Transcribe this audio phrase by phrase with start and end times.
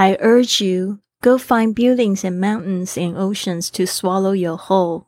[0.00, 5.06] I urge you, go find buildings and mountains and oceans to swallow your whole.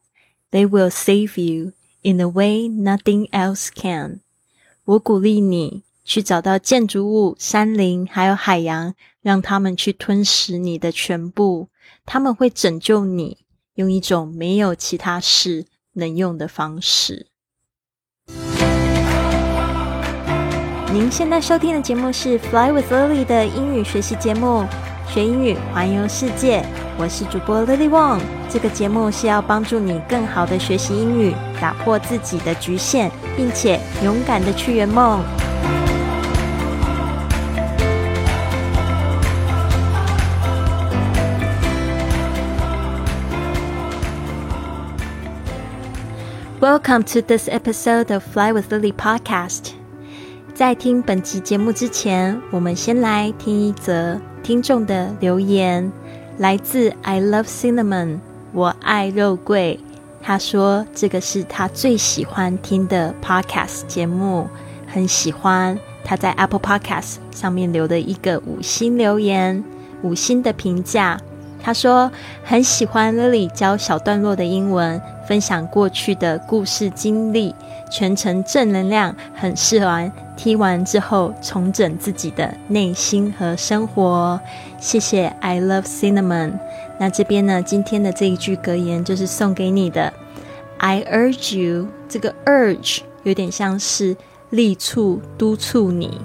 [0.50, 4.18] They will save you in a way nothing else can.
[4.84, 11.68] 我鼓励你去找到建筑物、山林还有海洋，让他们去吞噬你的全部。
[12.04, 13.38] 他们会拯救你，
[13.74, 17.28] 用一种没有其他事能用的方式。
[20.92, 24.66] 您现在收听的节目是《Fly with Lily》的英语学习节目，
[25.12, 26.64] 学英语环游世界。
[26.96, 28.20] 我是主播 Lily Wong。
[28.48, 35.20] 这个节目是要帮助你更好的学习英语，打破自己的局限，并且勇敢的去圆梦。
[46.60, 49.72] Welcome to this episode of Fly with Lily podcast.
[50.54, 55.90] 在听本集节目之前，我们先来听一则听众的留言，
[56.38, 58.18] 来自 I love cinnamon，
[58.52, 59.78] 我爱肉桂。
[60.22, 64.46] 他说这个是他最喜欢听的 podcast 节目，
[64.86, 69.62] 很喜欢他在 Apple Podcast 上面留的一个五星留言，
[70.02, 71.18] 五星的评价。
[71.62, 72.10] 他说
[72.42, 77.54] 很喜欢 Lily 教小段落的英文，分享过去的故事经历，
[77.90, 80.10] 全程正能量，很适合。
[80.42, 84.40] 听完之后，重整自己的内心和生活。
[84.80, 86.54] 谢谢，I love cinnamon。
[86.98, 90.10] 那这边呢，今天的这一句格言就是送给你的。
[90.78, 94.16] I urge you，这个 urge 有点像是
[94.48, 96.22] 力促、督促你，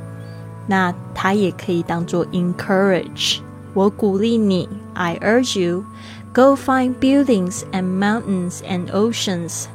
[0.66, 3.40] 那它也可以当做 encourage。
[3.74, 9.66] 我鼓励你，I urge you，go find buildings and mountains and oceans，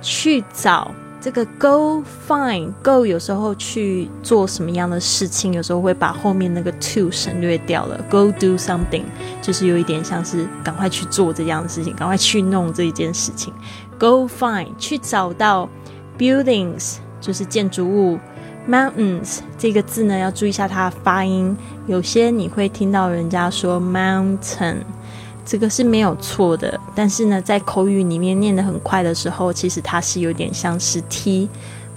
[0.00, 0.90] 去找。
[1.24, 7.98] 这个 go find go 有时候去做什么样的事情，有时候会把后面那个 to 省略掉了。
[8.10, 9.04] Go do something
[9.40, 13.54] 就是有一点像是赶快去做这样的事情，赶快去弄这一件事情。
[13.98, 15.66] Go find 去找到
[16.18, 18.18] buildings 就是建筑物
[18.68, 24.76] ，mountains 这个字呢要注意一下它的发音，有些你会听到人家说 mountain。
[25.46, 31.48] 这个是没有错的，但是呢，在口语里面念得很快的时候，其实它是有点像是 t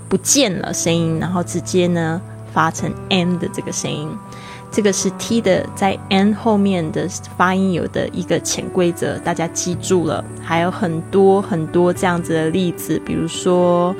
[0.09, 2.21] 不见了声音，然后直接呢
[2.51, 4.09] 发成 n 的这个声音。
[4.69, 7.07] 这个是 t 的在 n 后面的
[7.37, 10.21] 发音有的一个潜规则，大家记住了。
[10.43, 13.95] 还有很多很多这样子的例子，比如说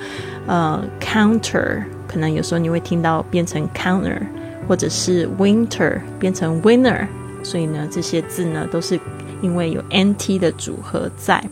[0.46, 4.19] 呃 counter，可能有时候你会听到变成 counter，
[4.68, 7.07] 或者是 winter 变成 winner，
[7.44, 9.00] 所以呢，这些字呢都是。
[9.41, 11.43] 因为有 nt 的组合在，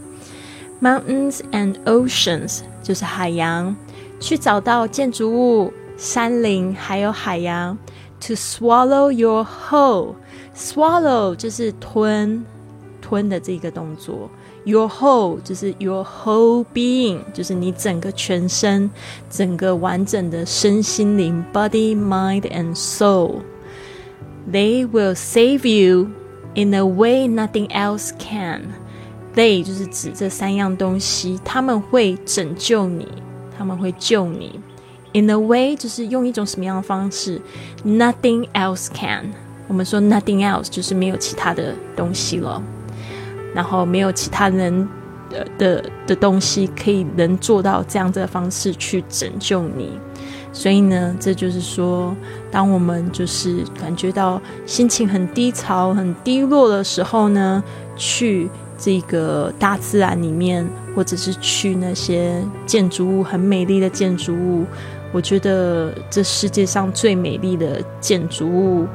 [0.81, 3.75] mountains and oceans 就是海洋，
[4.19, 7.77] 去找到建筑物、山林还有海洋。
[8.27, 12.45] To swallow your whole，swallow 就是吞
[13.01, 14.31] 吞的这个动作，
[14.65, 18.91] your whole 就是 your whole being，就是你整个全身、
[19.31, 26.11] 整个完整的身心灵，body, mind and soul。They will save you。
[26.56, 28.62] In a way nothing else can,
[29.36, 33.08] they 就是指这三样东西，他们会拯救你，
[33.58, 34.60] 他们会救你。
[35.14, 37.42] In a way 就是用一种什么样的方式
[37.86, 39.32] ？Nothing else can。
[39.68, 42.62] 我们说 nothing else 就是没有其他的东西了，
[43.54, 44.88] 然后没有其他人
[45.30, 50.00] 的的的东西可以能做到这样子的方式去拯救你。
[50.58, 52.16] 所以呢，这就是说，
[52.50, 57.62] 当我们就是感觉到心情很低潮、很低落的时候呢，
[57.98, 64.66] 去这个大自然里面，或者是去那些建筑物很美丽的建筑物，
[65.12, 68.88] 我觉得这世界上最美丽的建筑物，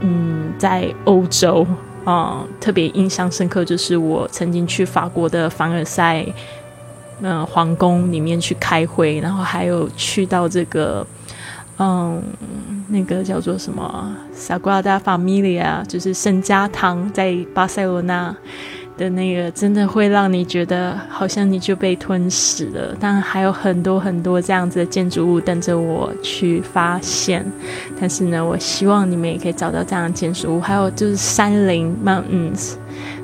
[0.00, 1.66] 嗯，在欧洲
[2.06, 6.26] 啊，特别印象深刻，就是我曾经去法国的凡尔赛。
[7.22, 11.06] 嗯，皇宫里面去开会，然后还有去到这个，
[11.78, 12.22] 嗯，
[12.88, 18.34] 那个叫做什么 Sagrada Familia，就是圣家堂，在巴塞罗那
[18.96, 22.94] 的那个，真的会让你觉得好像你就被吞噬了。
[22.98, 27.44] 当然还有很多很多这样子的建筑物等着我去发现，
[28.00, 32.74] 但是呢，我希望你们也可以找到这样的建筑物，还有就是山林 Mountains。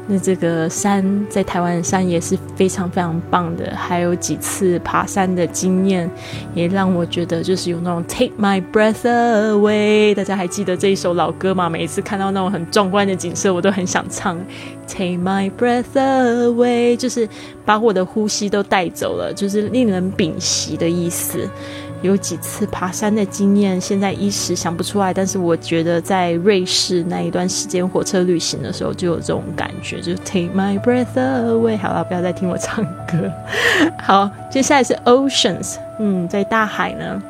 [0.09, 6.09] 那这个山在台湾山也是非常非常棒的，还有几次爬山的经验，
[6.55, 10.15] 也让我觉得就是有那种 take my breath away。
[10.15, 11.69] 大家还记得这一首老歌吗？
[11.69, 14.39] 每一次看到那种很壮观的景色，我都很想唱
[14.87, 17.29] take my breath away，就是
[17.65, 21.49] 把我的呼吸都带走了，就是令人屏息的意思。
[22.03, 25.13] 有几次爬山的经验，现在一时想不出来。
[25.13, 31.79] 但是我觉得在瑞士那一段时间火车旅行的时候，就有这种感觉，就 Take my breath away。
[31.79, 33.33] 好了，不要再听我唱歌。
[33.99, 37.23] 好，接下来是 Oceans，嗯，在大海呢。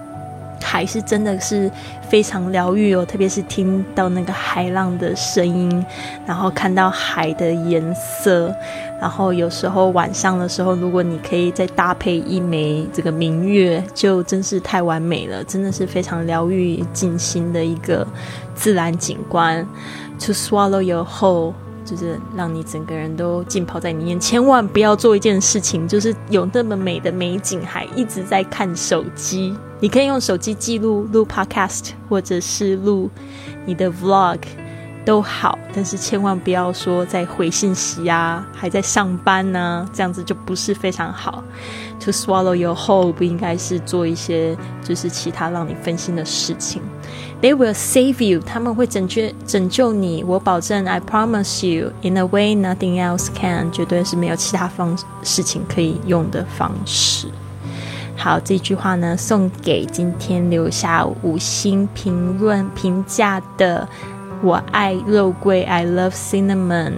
[0.69, 1.71] 海是真的是
[2.09, 5.87] 非常疗愈哦，特别是听到那个海浪的声音，
[6.27, 8.53] 然后看到海的颜色，
[9.01, 18.05] 然后有时候晚上的时候，如果你可以再搭配一枚这个明月，就真是太完美了，真的是非常疗愈、静心的一个
[18.57, 19.65] 自然景观。
[20.19, 21.53] To swallow your whole，
[21.85, 24.19] 就是让你整个人都浸泡在里面。
[24.19, 29.55] 千万不要做一件事情，就是有那么美的美景，还一直在看手机。
[29.81, 33.11] 你可以用手机记录录 podcast，或者是录
[33.65, 34.39] 你的 vlog
[35.05, 41.45] 都好，但是千万不要说在回信息啊，还在上班呢，这样子就不是非常好。
[42.01, 46.83] To swallow your whole 不应该是做一些就是其他让你分心的事情。
[47.41, 50.87] They will save you，他们会拯救拯救你，我保证。
[50.87, 57.29] I promise you，in a way nothing else can，绝对是没有其他方事情可以用的方式。
[58.17, 63.87] 好，这句话呢，送给今天留下五星评论评价的
[64.43, 66.95] 我爱肉桂，I love cinnamon。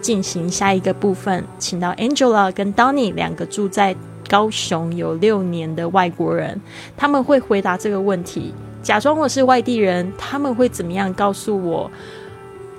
[0.00, 3.94] 进行下一个部分，请到 Angela 跟 Donny 两个住在
[4.28, 6.60] 高雄有六年的外国人，
[6.96, 8.52] 他们会回答这个问题。
[8.82, 11.90] 假装我是外地人，他们会怎么样告诉我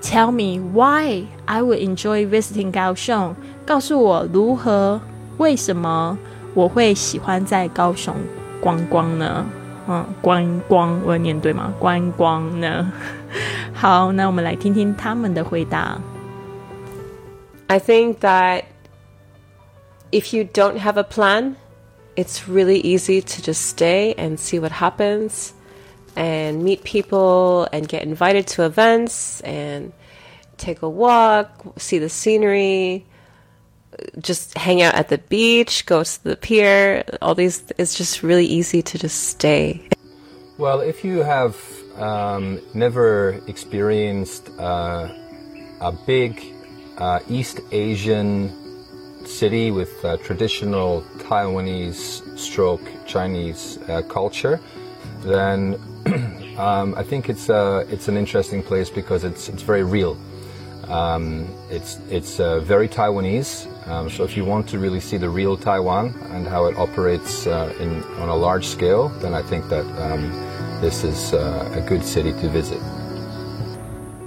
[0.02, 3.36] ？Tell me why I would enjoy visiting 高雄。
[3.66, 5.02] 告诉我如何，
[5.38, 6.18] 为什么？
[6.55, 8.15] 我会喜欢在高雄
[8.61, 9.47] 观光呢，
[9.89, 11.73] 嗯，观光我念对吗？
[11.79, 12.93] 观光呢？
[13.73, 15.99] 好，那我们来听听他们的回答。
[17.69, 18.65] I think that
[20.11, 21.55] if you don't have a plan,
[22.17, 25.53] it's really easy to just stay and see what happens
[26.17, 29.93] and meet people and get invited to events and
[30.59, 31.47] take a walk,
[31.79, 33.05] see the scenery
[34.20, 38.46] just hang out at the beach, go to the pier, all these, it's just really
[38.46, 39.82] easy to just stay.
[40.58, 41.58] Well, if you have
[41.98, 45.10] um, never experienced uh,
[45.82, 46.42] a big
[46.98, 48.50] uh, East Asian
[49.26, 54.60] city with uh, traditional Taiwanese stroke Chinese uh, culture,
[55.24, 55.76] then
[56.58, 60.18] um, I think it's, uh, it's an interesting place because it's, it's very real.
[60.89, 63.69] Um, it's it's uh, very Taiwanese.
[63.87, 67.47] Um, so if you want to really see the real Taiwan and how it operates
[67.47, 70.33] uh, in on a large scale, then I think that um,
[70.81, 72.81] this is uh, a good city to visit.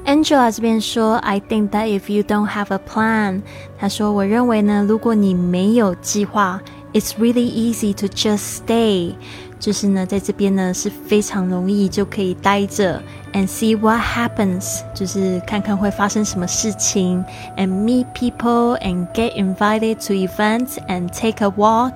[0.06, 3.42] Angela 这边说，I think that if you don't have a plan，
[3.78, 6.62] 她说我认为呢，如果你没有计划，
[6.94, 9.16] it's really easy to just stay。
[9.60, 13.02] 就是呢，在这边呢是非常容易就可以待着
[13.33, 17.25] ，and see what happens，就是看看会发生什么事情
[17.57, 21.93] ，and meet people and get invited to events and take a walk。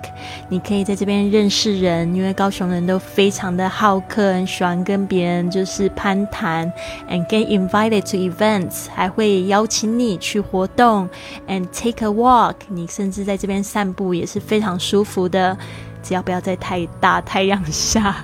[0.49, 6.73] 你可以在这边认识人，因为高雄人都非常的好客，很喜欢跟别人就是攀谈
[7.09, 11.09] ，and get invited to events，还会邀请你去活动
[11.49, 12.55] ，and take a walk。
[12.69, 15.57] 你甚至在这边散步也是非常舒服的。
[16.03, 18.17] 只要不要在太大太阳下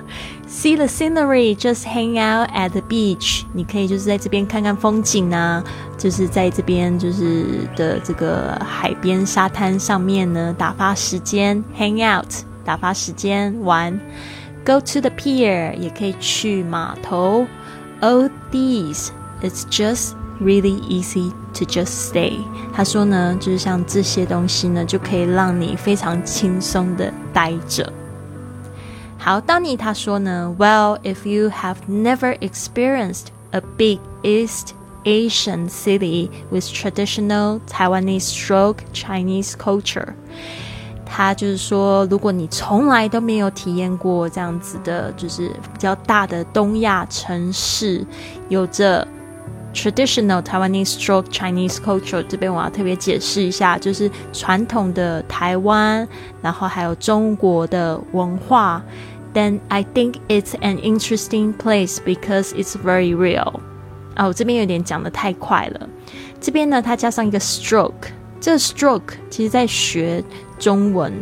[0.49, 3.43] ，see the scenery, just hang out at the beach。
[3.53, 5.63] 你可以就是在这边看看风景啊，
[5.97, 12.31] 就是在这边就是的这个海边沙滩上面呢打发时间，hang out
[12.65, 13.99] 打发时间玩。
[14.65, 17.47] Go to the pier 也可以去码头。
[18.01, 19.09] All these,
[19.41, 22.33] it's just really easy to just stay。
[22.73, 27.91] 他说呢，就是像这些东西呢，就可以让你非常轻松的待着。
[29.21, 34.69] 好，当你他说呢，Well, if you have never experienced a big East
[35.03, 40.13] Asian city with traditional Taiwanese stroke Chinese culture，
[41.05, 48.05] 他就是说，如果你从来都没有体验过这样子的，就是比较大的东亚城市，
[48.47, 49.05] 有着。
[49.81, 56.05] Traditional Taiwanese stroke Chinese culture，这边我要特别解释一下，就是传统的台湾，
[56.41, 58.83] 然后还有中国的文化。
[59.33, 63.61] Then I think it's an interesting place because it's very real。
[64.17, 65.87] 哦，这边有点讲的太快了。
[66.41, 68.09] 这边呢，它加上一个 stroke，
[68.41, 70.21] 这个 stroke 其实在学
[70.59, 71.13] 中文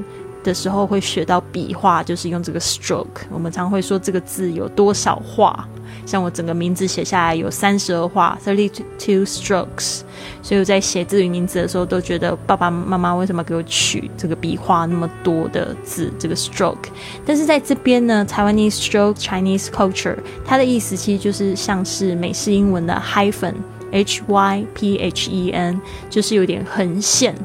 [0.43, 3.27] 的时候会学到笔画，就是用这个 stroke。
[3.29, 5.67] 我们常会说这个字有多少画。
[6.07, 9.99] 像我整个名字写下来有三十二画 （thirty two strokes），
[10.41, 16.87] 所以我在写自己名字的时候都觉得爸爸妈妈为什么给我取这个笔画那么多的字，这个 stroke。
[17.25, 27.35] 但是在这边呢，Taiwanese stroke Chinese culture，它的意思其实就是像是美式英文的 hyphen（h y p h e n），就是有点横线。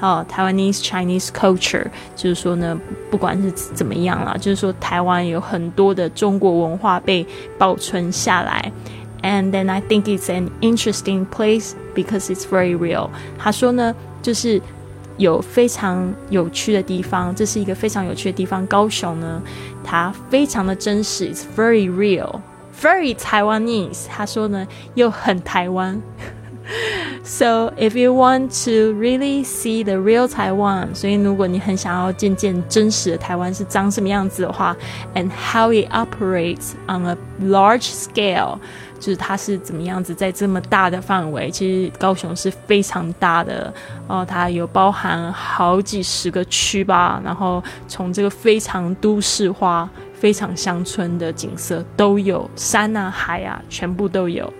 [0.00, 2.78] 哦，Taiwanese Chinese culture，就是说呢，
[3.10, 7.26] 不管是怎么样啦，就是说台湾有很多的中国文化被
[7.58, 8.72] 保存下来。
[9.22, 13.10] And then I think it's an interesting place because it's very real。
[13.38, 14.62] 他说呢，就是
[15.18, 18.66] 有非常有趣的地方，这是一个非常有趣的地方。
[18.66, 19.42] 高雄呢，
[19.84, 24.06] 它非常的真实，it's very real，very Taiwanese。
[24.08, 26.00] 他说呢，又很台湾。
[27.22, 34.74] So if you want to really see the real Taiwan，所以如果你很想要见见真实的台湾是长什么样子的话
[35.14, 38.58] ，and how it operates on a large scale，
[38.98, 43.72] 就是它是怎么样子在这么大的范围，其实高雄是非常大的
[44.08, 54.50] 哦，它有包含好几十个区吧，然后从这个非常都市化、非常乡村的景色都有，山啊、海啊，全部都有。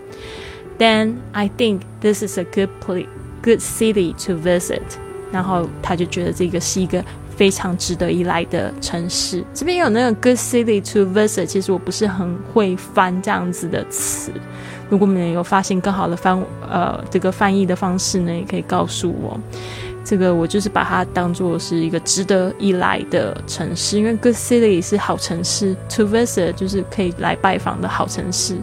[0.81, 3.07] Then I think this is a good place,
[3.43, 4.81] good city to visit。
[5.31, 7.05] 然后他就觉得这个是一个
[7.37, 9.45] 非常值得一来的城市。
[9.55, 14.33] 这边有那个 good city to visit，其实我不是很会翻这样子的词。
[14.89, 16.37] 如果你们有发现更好的翻
[16.69, 19.39] 呃这个翻译的方式呢，也可以告诉我。
[20.05, 28.57] 这个我就是把它当做是一个值得一来的城市，因为 good city 是好城市，to visit 就是可以来拜访的好城市。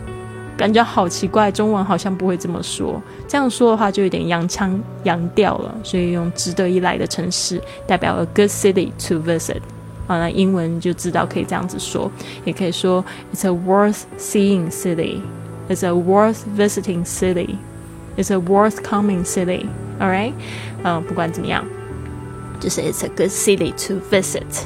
[0.58, 3.00] 感觉好奇怪，中文好像不会这么说。
[3.28, 5.74] 这样说的话，就有点洋腔洋调了。
[5.84, 9.62] 所以用值得一来的城市代表 a good city to visit。
[10.08, 12.10] 好，那英文就知道可以这样子说，
[12.44, 15.20] 也可以说 it's a worth seeing city,
[15.70, 17.58] it's a worth visiting city,
[18.18, 19.66] it's a worth coming city.
[20.00, 20.32] All right，
[20.84, 21.66] 嗯，不管怎么样，
[22.60, 24.64] 就是 it's a good city to visit。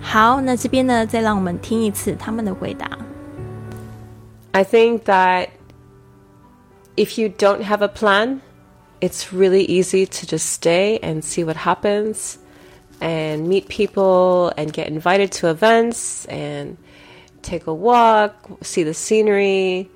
[0.00, 2.88] 好，那这边呢，再让我们听一次他们的回答。
[4.58, 5.52] I think that
[6.96, 8.42] if you don't have a plan,
[9.00, 12.38] it's really easy to just stay and see what happens
[13.00, 16.76] and meet people and get invited to events and
[17.42, 19.88] take a walk, see the scenery,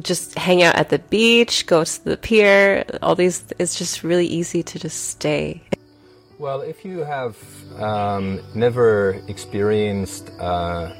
[0.00, 2.84] just hang out at the beach, go to the pier.
[3.02, 5.62] All these, it's just really easy to just stay.
[6.40, 7.36] Well, if you have
[7.80, 10.92] um, never experienced uh,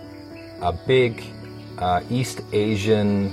[0.63, 1.25] a big
[1.79, 3.33] uh, East Asian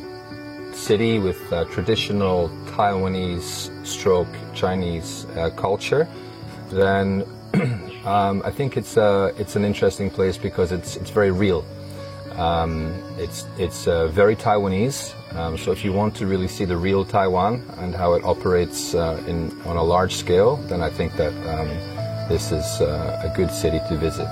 [0.74, 6.08] city with uh, traditional Taiwanese stroke Chinese uh, culture,
[6.70, 7.26] then
[8.06, 11.66] um, I think it's a, it's an interesting place because it's it's very real.
[12.38, 15.14] Um, it's it's uh, very Taiwanese.
[15.36, 18.96] Um, so if you want to really see the real Taiwan and how it operates
[18.96, 21.68] uh, in on a large scale, then I think that um,
[22.30, 24.28] this is uh, a good city to visit.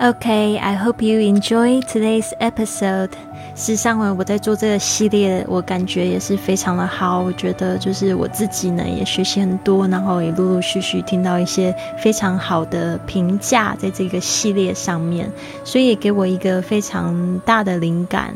[0.00, 3.10] Okay, I hope you enjoy today's episode.
[3.56, 7.20] 事实上呢，我在做这个系列，我感觉也是非常的好。
[7.20, 15.28] 我觉得就是我自己呢也学习很多，然后也陆陆续续听到一些非常好的评价，在这个系列上面，
[15.64, 18.32] 所以也给我一个非常大的灵感。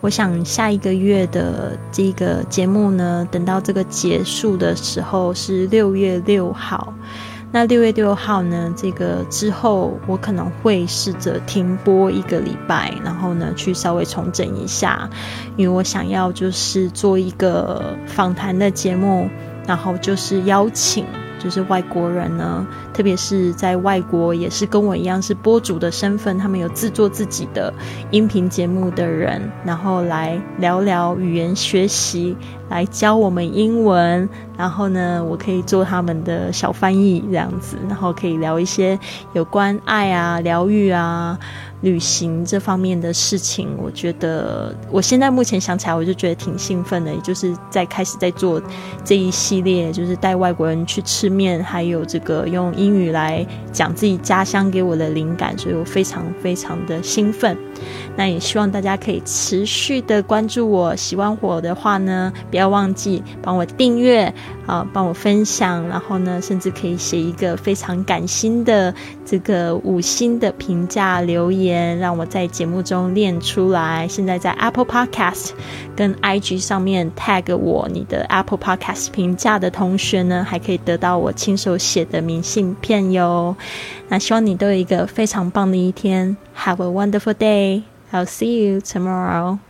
[0.00, 6.92] 我想下一个月的这个节目呢，等到这个结束的时候是六月六号。
[7.54, 8.74] 那六月六号呢？
[8.76, 15.08] 这个之后，我可能会试着停播一个礼拜，然后呢，去稍微重整一下，
[15.56, 19.30] 因为我想要就是做一个访谈的节目，
[19.68, 21.06] 然后就是邀请。
[21.36, 27.70] 就是外国人呢，特别是在外国，也是跟我一样是播主的身份，他们有制作自己的
[28.10, 32.34] 音频节目的人，然后来聊聊语言学习，
[32.68, 38.98] 来教我们英文，然后呢，我可以做他们的小翻译这样子，然后可以聊一些
[39.32, 41.38] 有关爱啊、疗愈啊。
[41.80, 47.12] 旅行这方面的事情，我觉得我现在目前想起来，我就觉得挺兴奋的。
[47.12, 48.58] 也就是在开始在做
[49.04, 57.54] 这一系列，就是带外国人去吃面，还有这个用英语来讲自己家乡给我的灵感，所以我非常非常的兴奋。
[58.16, 64.32] 那也希望大家可以持续的关注我，喜欢我的话呢，不要忘记帮我订阅
[64.66, 74.06] 啊，帮我分享，然后呢，甚至可以写一个非常感心的这个五星的评价留言，让我在节目中念出来。
[74.08, 75.50] 现在在 Apple Podcast
[75.96, 83.56] 跟 IG 上面 tag 我你的 Apple Podcast 评价的同学呢，还可以得到我亲手写的明信片哟。
[84.08, 87.84] 那希望你都有一个非常棒的一天，Have a wonderful day.
[88.12, 89.60] I'll see you tomorrow.